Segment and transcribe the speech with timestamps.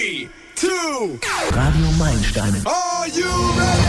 [0.00, 1.18] Three, two,
[1.52, 2.62] Radio Meilensteine.
[2.64, 3.80] are you ready?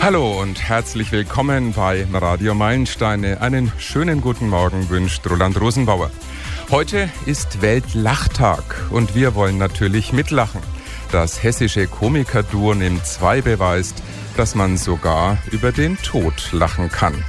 [0.00, 3.40] Hallo und herzlich willkommen bei Radio Meilensteine.
[3.40, 6.12] Einen schönen guten Morgen wünscht Roland Rosenbauer.
[6.70, 10.60] Heute ist Weltlachtag und wir wollen natürlich mitlachen.
[11.10, 14.02] Das hessische Komikerduo nimmt zwei beweist,
[14.36, 17.24] dass man sogar über den Tod lachen kann.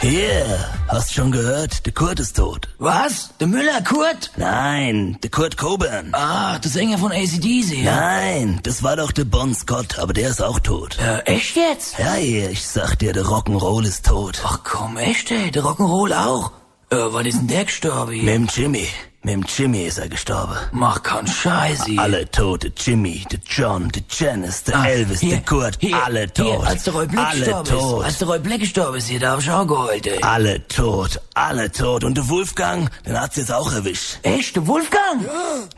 [0.00, 1.84] Hier, hast schon gehört?
[1.84, 2.68] Der Kurt ist tot.
[2.78, 3.30] Was?
[3.40, 4.30] Der Müller Kurt?
[4.36, 6.14] Nein, der Kurt Cobain.
[6.14, 7.82] Ah, der Sänger von ACDC.
[7.82, 7.96] Ja.
[7.96, 10.96] Nein, das war doch der Bon Scott, aber der ist auch tot.
[11.00, 11.98] Äh, echt jetzt?
[11.98, 14.40] Ja, ich sag dir, der Rock'n'Roll ist tot.
[14.44, 16.52] Ach komm, echt ey, der Rock'n'Roll auch?
[16.90, 18.24] Äh, wann ist denn der gestorben?
[18.24, 18.86] Mit dem Jimmy.
[19.22, 20.54] Mit dem Jimmy ist er gestorben.
[20.70, 22.00] Mach keinen Scheiß hier.
[22.00, 26.02] Alle tot, der Jimmy, der John, der Janice, der Ah, Elvis, hier, der Kurt, hier,
[26.04, 26.46] alle tot.
[26.46, 27.98] Hier, als der Roy Black alle gestorben tot.
[28.00, 28.04] ist.
[28.06, 30.22] Als der Roy Black gestorben ist hier, da hab ich auch geheult, ey.
[30.22, 32.04] Alle tot, alle tot.
[32.04, 34.18] Und der Wolfgang, den hat's jetzt auch erwischt.
[34.22, 35.28] Echt, der Wolfgang?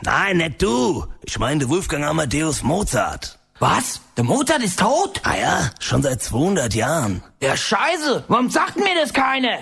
[0.03, 1.05] Nein, nicht du.
[1.23, 3.39] Ich meine, der Wolfgang Amadeus Mozart.
[3.57, 4.01] Was?
[4.17, 5.19] Der Mozart ist tot?
[5.23, 7.23] Ah ja, schon seit 200 Jahren.
[7.41, 8.23] Ja, scheiße.
[8.27, 9.59] Warum sagt mir das keine?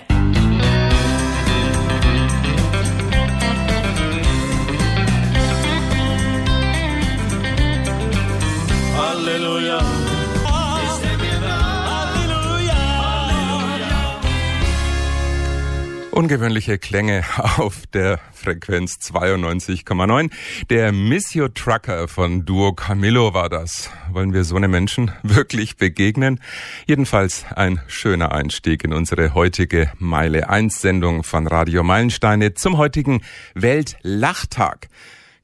[16.19, 20.29] Ungewöhnliche Klänge auf der Frequenz 92,9.
[20.69, 23.89] Der Missio Trucker von Duo Camillo war das.
[24.11, 26.41] Wollen wir so einem Menschen wirklich begegnen?
[26.85, 33.21] Jedenfalls ein schöner Einstieg in unsere heutige Meile 1 Sendung von Radio Meilensteine zum heutigen
[33.53, 34.89] Weltlachtag.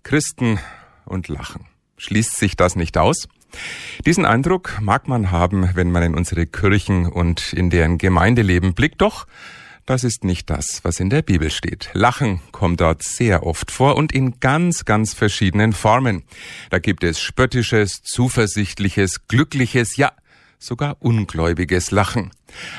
[0.03, 0.59] Christen
[1.05, 1.67] und Lachen.
[1.95, 3.29] Schließt sich das nicht aus?
[4.05, 8.99] Diesen Eindruck mag man haben, wenn man in unsere Kirchen und in deren Gemeindeleben blickt,
[8.99, 9.25] doch
[9.86, 11.89] das ist nicht das, was in der Bibel steht.
[11.94, 16.23] Lachen kommt dort sehr oft vor und in ganz, ganz verschiedenen Formen.
[16.71, 20.11] Da gibt es spöttisches, zuversichtliches, glückliches, ja,
[20.58, 22.32] sogar ungläubiges Lachen.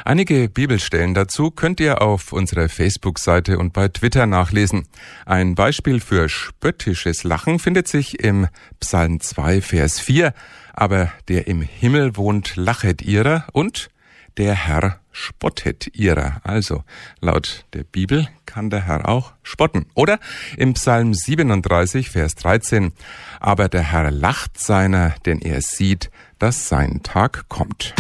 [0.05, 4.89] Einige Bibelstellen dazu könnt ihr auf unserer Facebook-Seite und bei Twitter nachlesen.
[5.27, 8.49] Ein Beispiel für spöttisches Lachen findet sich im
[8.81, 10.35] Psalm 2, Vers 4.
[10.73, 13.91] Aber der im Himmel wohnt, lachet ihrer und
[14.37, 16.41] der Herr spottet ihrer.
[16.45, 16.85] Also,
[17.21, 19.87] laut der Bibel kann der Herr auch spotten.
[19.95, 20.19] Oder
[20.57, 22.93] im Psalm 37, Vers 13.
[23.41, 27.95] Aber der Herr lacht seiner, denn er sieht, dass sein Tag kommt.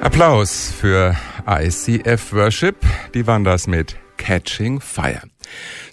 [0.00, 1.16] Applaus für
[1.48, 2.76] ICF Worship.
[3.14, 5.22] Die waren das mit Catching Fire.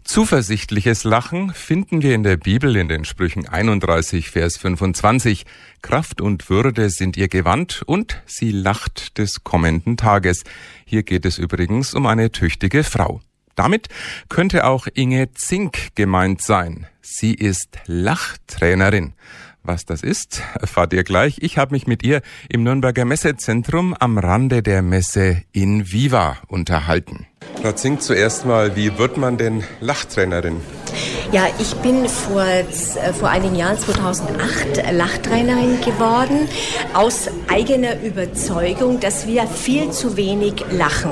[0.04, 5.46] Zuversichtliches Lachen finden wir in der Bibel in den Sprüchen 31, Vers 25.
[5.82, 10.44] Kraft und Würde sind ihr Gewand und sie lacht des kommenden Tages.
[10.86, 13.22] Hier geht es übrigens um eine tüchtige Frau.
[13.56, 13.88] Damit
[14.30, 16.88] könnte auch Inge Zink gemeint sein.
[17.02, 19.14] Sie ist Lachtrainerin.
[19.66, 21.38] Was das ist, erfahrt ihr gleich.
[21.40, 27.28] Ich habe mich mit ihr im Nürnberger Messezentrum am Rande der Messe in Viva unterhalten.
[27.62, 30.60] Frau Zink, zuerst mal, wie wird man denn Lachtrainerin?
[31.32, 32.64] Ja, ich bin vor, äh,
[33.14, 36.48] vor einigen Jahren, 2008, Lachtrainerin geworden,
[36.94, 41.10] aus eigener Überzeugung, dass wir viel zu wenig lachen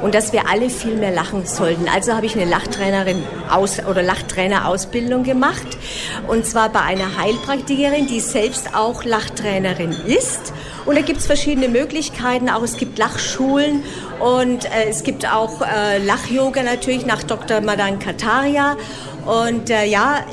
[0.00, 1.86] und dass wir alle viel mehr lachen sollten.
[1.86, 5.76] Also habe ich eine Lachtrainerin aus, oder Lachtrainerausbildung gemacht
[6.28, 10.52] und zwar bei einer Heilpraktikerin, die selbst auch Lachtrainerin ist.
[10.86, 13.82] Und da gibt es verschiedene Möglichkeiten, auch es gibt Lachschulen
[14.20, 17.60] und äh, es gibt auch äh, Lach-Yoga natürlich nach Dr.
[17.60, 18.76] Madan Kataria.
[19.26, 20.24] Und äh, ja,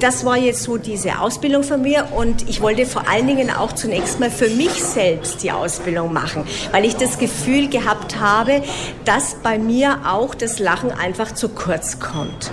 [0.00, 3.72] das war jetzt so diese Ausbildung von mir und ich wollte vor allen Dingen auch
[3.72, 8.62] zunächst mal für mich selbst die Ausbildung machen, weil ich das Gefühl gehabt habe,
[9.04, 12.50] dass bei mir auch das Lachen einfach zu kurz kommt.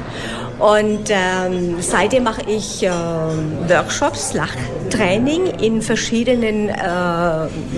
[0.64, 6.74] Und ähm, seitdem mache ich äh, Workshops, Lachtraining in verschiedenen äh,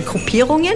[0.04, 0.74] Gruppierungen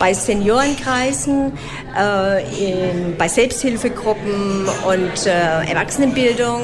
[0.00, 1.52] bei Seniorenkreisen,
[1.96, 6.62] äh, in, bei Selbsthilfegruppen und äh, Erwachsenenbildung.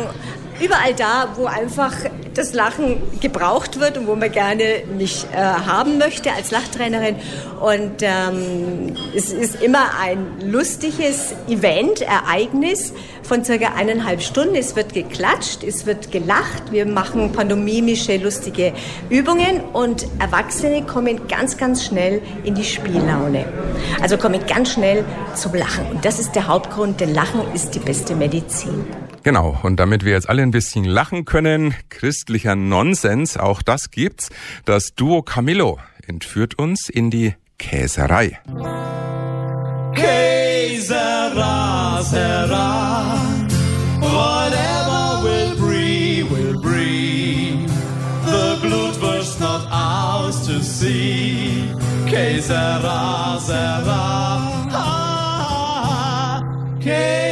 [0.60, 1.92] Überall da, wo einfach
[2.34, 7.16] das Lachen gebraucht wird und wo man gerne mich äh, haben möchte als Lachtrainerin.
[7.60, 12.92] Und ähm, es ist immer ein lustiges Event, Ereignis
[13.22, 14.54] von circa eineinhalb Stunden.
[14.54, 18.72] Es wird geklatscht, es wird gelacht, wir machen pantomimische, lustige
[19.08, 23.44] Übungen und Erwachsene kommen ganz, ganz schnell in die Spiellaune.
[24.00, 25.04] Also kommen ganz schnell
[25.34, 25.86] zum Lachen.
[25.90, 28.84] Und das ist der Hauptgrund, denn Lachen ist die beste Medizin.
[29.26, 34.30] Genau, und damit wir jetzt alle ein bisschen lachen können, christlicher Nonsens, auch das gibt's.
[34.64, 38.38] Das Duo Camillo entführt uns in die Käserei.
[39.96, 43.16] Käsera, sera,
[43.98, 47.68] whatever will breathe, will breathe.
[48.26, 48.60] The
[49.02, 51.64] was not ours to see.
[52.08, 56.42] Käsera, sera, ah,
[56.78, 57.25] Käsera,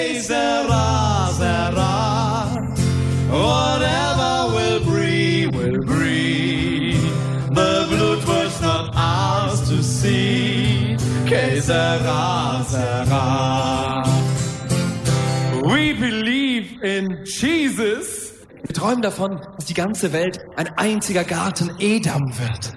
[11.65, 14.03] sera, sera.
[15.63, 18.35] We believe in Jesus.
[18.63, 22.75] Wir träumen davon, dass die ganze Welt ein einziger Garten Edam wird,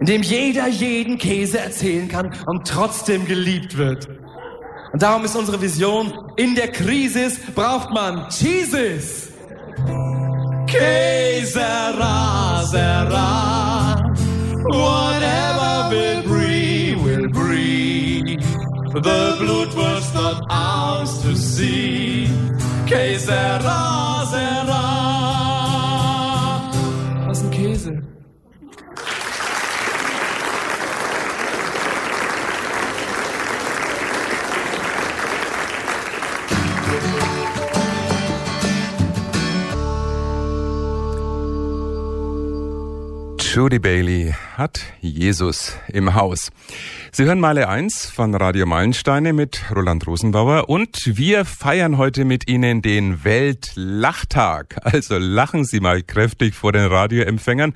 [0.00, 4.08] in dem jeder jeden Käse erzählen kann und trotzdem geliebt wird.
[4.92, 9.28] Und darum ist unsere Vision, in der Krise braucht man Jesus.
[10.66, 13.96] Que sera, sera.
[14.72, 16.35] Whatever will breathe.
[18.96, 22.28] The blood was not ours to see.
[22.86, 23.18] Que
[43.56, 46.50] Judy Bailey hat Jesus im Haus.
[47.10, 52.50] Sie hören Meile 1 von Radio Meilensteine mit Roland Rosenbauer und wir feiern heute mit
[52.50, 54.76] Ihnen den Weltlachtag.
[54.82, 57.72] Also lachen Sie mal kräftig vor den Radioempfängern.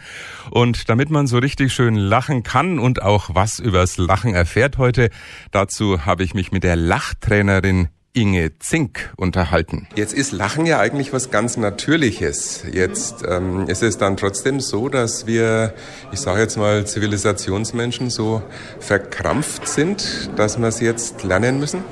[0.51, 5.09] Und damit man so richtig schön lachen kann und auch was übers Lachen erfährt heute,
[5.51, 9.87] dazu habe ich mich mit der Lachtrainerin Inge Zink unterhalten.
[9.95, 12.65] Jetzt ist Lachen ja eigentlich was ganz Natürliches.
[12.73, 15.75] Jetzt ähm, ist es dann trotzdem so, dass wir,
[16.11, 18.43] ich sage jetzt mal, Zivilisationsmenschen so
[18.81, 21.85] verkrampft sind, dass wir es jetzt lernen müssen.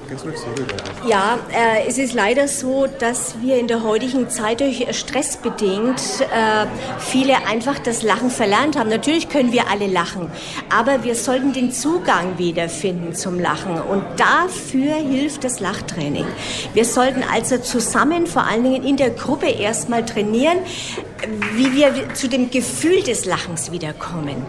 [1.06, 6.00] Ja, äh, es ist leider so, dass wir in der heutigen Zeit durch Stress bedingt
[6.32, 6.66] äh,
[6.98, 8.90] viele einfach das Lachen verlernt haben.
[8.90, 10.28] Natürlich können wir alle lachen,
[10.68, 16.07] aber wir sollten den Zugang wiederfinden zum Lachen und dafür hilft das Lachtraining.
[16.75, 20.58] Wir sollten also zusammen, vor allen Dingen in der Gruppe erstmal trainieren,
[21.55, 24.46] wie wir zu dem Gefühl des Lachens wiederkommen.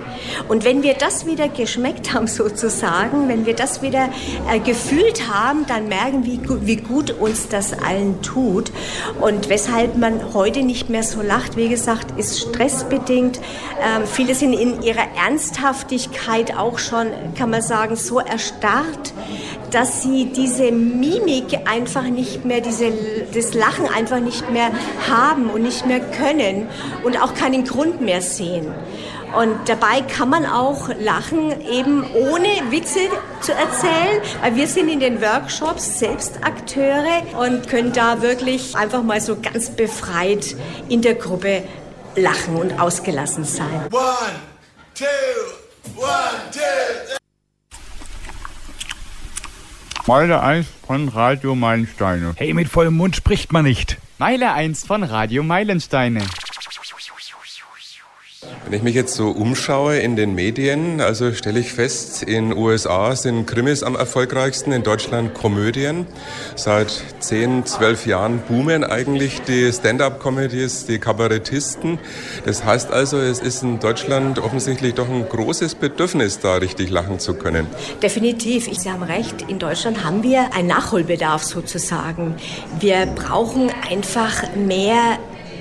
[0.48, 4.10] Und wenn wir das wieder geschmeckt haben sozusagen, wenn wir das wieder
[4.52, 8.72] äh, gefühlt haben, dann merken wir, wie, wie gut uns das allen tut.
[9.20, 13.40] Und weshalb man heute nicht mehr so lacht, wie gesagt, ist stressbedingt.
[13.82, 19.14] Ähm, viele sind in ihrer Ernsthaftigkeit auch schon, kann man sagen, so erstarrt,
[19.72, 22.92] dass sie diese Mimik einfach nicht mehr, diese,
[23.34, 24.72] das Lachen einfach nicht mehr
[25.10, 26.68] haben und nicht mehr können
[27.04, 28.74] und auch keinen Grund mehr sehen.
[29.38, 33.00] Und dabei kann man auch lachen, eben ohne Witze
[33.42, 39.04] zu erzählen, weil wir sind in den Workshops selbst Akteure und können da wirklich einfach
[39.04, 40.56] mal so ganz befreit
[40.88, 41.64] in der Gruppe
[42.16, 43.88] lachen und ausgelassen sein.
[43.92, 44.06] One,
[44.96, 45.06] two,
[45.96, 46.10] one,
[46.52, 47.19] two.
[50.10, 52.34] Meile 1 von Radio Meilensteine.
[52.36, 54.00] Hey, mit vollem Mund spricht man nicht.
[54.18, 56.22] Meile 1 von Radio Meilensteine.
[58.66, 63.16] Wenn ich mich jetzt so umschaue in den Medien, also stelle ich fest, in USA
[63.16, 66.06] sind Krimis am erfolgreichsten, in Deutschland Komödien.
[66.56, 71.98] Seit 10, 12 Jahren boomen eigentlich die Stand-up-Comedies, die Kabarettisten.
[72.46, 77.20] Das heißt also, es ist in Deutschland offensichtlich doch ein großes Bedürfnis, da richtig lachen
[77.20, 77.66] zu können.
[78.04, 82.36] Definitiv, ich, Sie haben recht, in Deutschland haben wir einen Nachholbedarf sozusagen.
[82.80, 85.18] Wir brauchen einfach mehr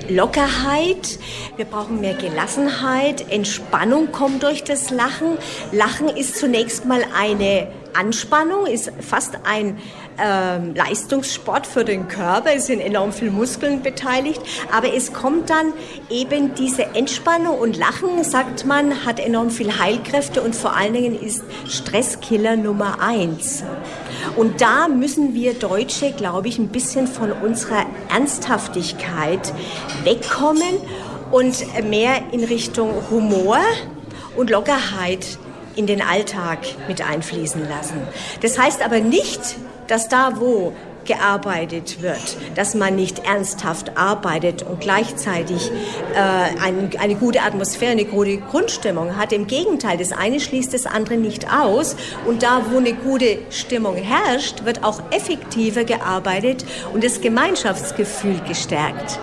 [0.08, 1.18] Lockerheit,
[1.56, 5.38] wir brauchen mehr Gelassenheit, Entspannung kommt durch das Lachen.
[5.72, 9.78] Lachen ist zunächst mal eine Anspannung, ist fast ein
[10.18, 14.40] ähm, Leistungssport für den Körper, es sind enorm viele Muskeln beteiligt,
[14.72, 15.72] aber es kommt dann
[16.10, 21.20] eben diese Entspannung und Lachen, sagt man, hat enorm viel Heilkräfte und vor allen Dingen
[21.20, 23.62] ist Stresskiller Nummer eins.
[24.36, 29.52] Und da müssen wir Deutsche, glaube ich, ein bisschen von unserer Ernsthaftigkeit
[30.04, 30.78] wegkommen
[31.30, 33.58] und mehr in Richtung Humor
[34.36, 35.38] und Lockerheit
[35.76, 36.58] in den Alltag
[36.88, 38.00] mit einfließen lassen.
[38.40, 39.40] Das heißt aber nicht,
[39.86, 40.72] dass da, wo
[41.08, 45.72] gearbeitet wird, dass man nicht ernsthaft arbeitet und gleichzeitig
[46.14, 49.32] äh, ein, eine gute Atmosphäre, eine gute Grundstimmung hat.
[49.32, 51.96] Im Gegenteil, das eine schließt das andere nicht aus.
[52.26, 59.18] Und da, wo eine gute Stimmung herrscht, wird auch effektiver gearbeitet und das Gemeinschaftsgefühl gestärkt.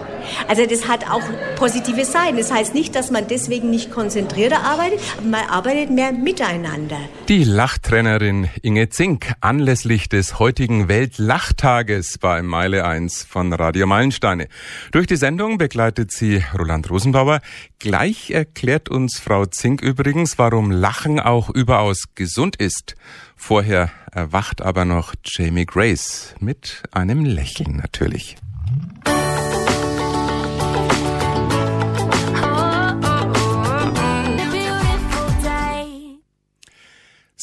[0.47, 1.23] Also das hat auch
[1.55, 2.37] positive Seiten.
[2.37, 6.97] Das heißt nicht, dass man deswegen nicht konzentrierter arbeitet, aber man arbeitet mehr miteinander.
[7.27, 14.47] Die Lachtrainerin Inge Zink anlässlich des heutigen Weltlachtages bei Meile 1 von Radio Meilensteine.
[14.91, 17.41] Durch die Sendung begleitet sie Roland Rosenbauer.
[17.79, 22.95] Gleich erklärt uns Frau Zink übrigens, warum Lachen auch überaus gesund ist.
[23.35, 28.37] Vorher erwacht aber noch Jamie Grace mit einem Lächeln natürlich.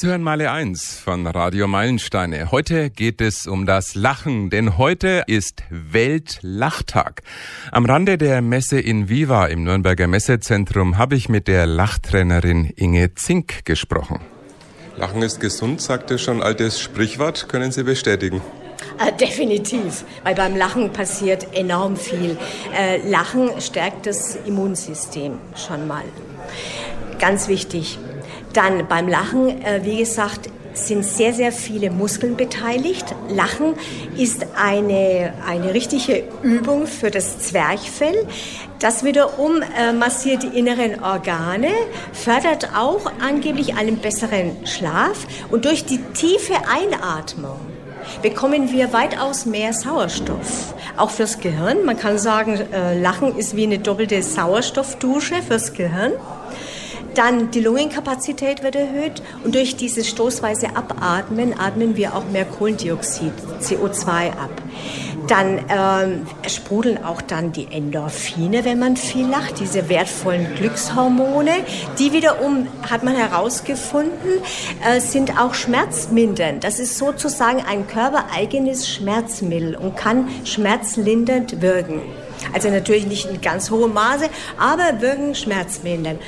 [0.03, 2.51] Sie hören Male 1 von Radio Meilensteine.
[2.51, 7.23] Heute geht es um das Lachen, denn heute ist Weltlachtag.
[7.71, 13.15] Am Rande der Messe in Viva im Nürnberger Messezentrum habe ich mit der Lachtrainerin Inge
[13.15, 14.19] Zink gesprochen.
[14.97, 17.49] Lachen ist gesund, sagte schon altes Sprichwort.
[17.49, 18.43] Können Sie bestätigen?
[18.99, 22.37] Äh, definitiv, weil beim Lachen passiert enorm viel.
[22.77, 26.03] Äh, Lachen stärkt das Immunsystem schon mal.
[27.21, 28.01] Ganz wichtig.
[28.53, 33.05] Dann beim Lachen, äh, wie gesagt, sind sehr, sehr viele Muskeln beteiligt.
[33.29, 33.75] Lachen
[34.17, 38.27] ist eine, eine richtige Übung für das Zwerchfell.
[38.79, 41.69] Das wiederum äh, massiert die inneren Organe,
[42.13, 47.61] fördert auch angeblich einen besseren Schlaf und durch die tiefe Einatmung
[48.21, 50.75] bekommen wir weitaus mehr Sauerstoff.
[50.97, 51.85] Auch fürs Gehirn.
[51.85, 56.13] Man kann sagen, äh, Lachen ist wie eine doppelte Sauerstoffdusche fürs Gehirn.
[57.15, 63.33] Dann die Lungenkapazität wird erhöht und durch dieses stoßweise Abatmen atmen wir auch mehr Kohlendioxid,
[63.61, 64.51] CO2 ab.
[65.29, 71.53] Dann ähm, sprudeln auch dann die Endorphine, wenn man viel lacht, diese wertvollen Glückshormone.
[71.99, 74.43] Die wiederum, hat man herausgefunden,
[74.85, 76.65] äh, sind auch schmerzmindernd.
[76.65, 82.01] Das ist sozusagen ein körpereigenes Schmerzmittel und kann schmerzlindernd wirken.
[82.53, 86.21] Also natürlich nicht in ganz hohem Maße, aber wirken schmerzmindernd.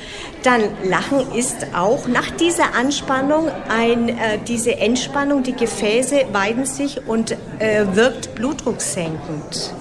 [0.43, 7.07] Dann Lachen ist auch nach dieser Anspannung ein, äh, diese Entspannung, die Gefäße weiden sich
[7.07, 9.73] und äh, wirkt blutdrucksenkend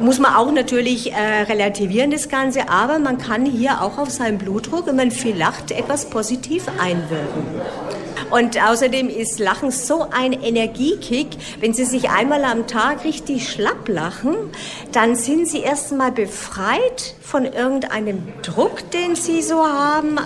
[0.00, 4.38] muss man auch natürlich äh, relativieren, das Ganze, aber man kann hier auch auf seinen
[4.38, 7.44] Blutdruck, wenn man viel lacht, etwas positiv einwirken.
[8.30, 11.28] Und außerdem ist Lachen so ein Energiekick.
[11.58, 14.34] Wenn Sie sich einmal am Tag richtig schlapp lachen,
[14.92, 20.18] dann sind Sie erstmal befreit von irgendeinem Druck, den Sie so haben,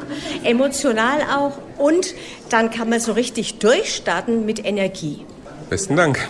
[0.42, 1.58] emotional auch.
[1.78, 2.14] Und
[2.50, 5.24] dann kann man so richtig durchstarten mit Energie.
[5.70, 6.28] Besten Dank.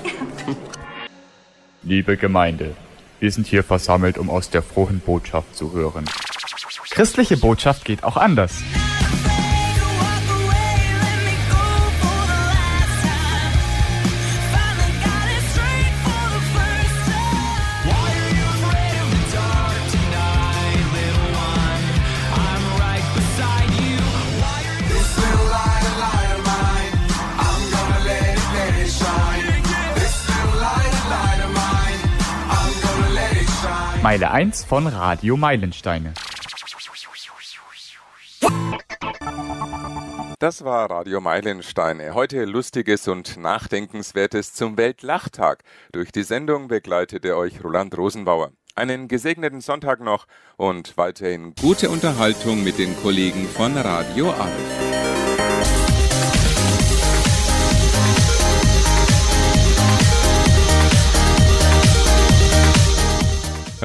[1.82, 2.74] Liebe Gemeinde,
[3.20, 6.06] wir sind hier versammelt, um aus der frohen Botschaft zu hören.
[6.90, 8.52] Christliche Botschaft geht auch anders.
[34.04, 36.12] Meile 1 von Radio Meilensteine.
[40.38, 42.12] Das war Radio Meilensteine.
[42.12, 45.64] Heute Lustiges und Nachdenkenswertes zum Weltlachtag.
[45.92, 48.50] Durch die Sendung begleitete euch Roland Rosenbauer.
[48.74, 50.26] Einen gesegneten Sonntag noch
[50.58, 55.13] und weiterhin gute Unterhaltung mit den Kollegen von Radio Alf.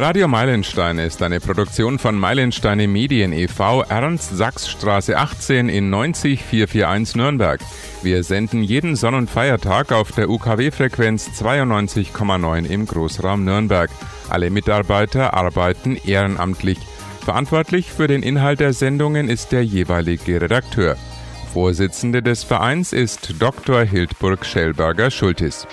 [0.01, 3.83] Radio Meilenstein ist eine Produktion von Meilensteine Medien e.V.
[3.83, 7.59] Ernst-Sachs-Straße 18 in 90441 Nürnberg.
[8.01, 13.89] Wir senden jeden Sonn- und Feiertag auf der UKW-Frequenz 92,9 im Großraum Nürnberg.
[14.29, 16.77] Alle Mitarbeiter arbeiten ehrenamtlich.
[17.25, 20.95] Verantwortlich für den Inhalt der Sendungen ist der jeweilige Redakteur.
[21.51, 23.81] Vorsitzende des Vereins ist Dr.
[23.81, 25.67] Hildburg Schellberger-Schultis.